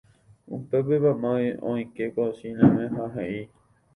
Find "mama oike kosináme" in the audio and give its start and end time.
1.05-2.83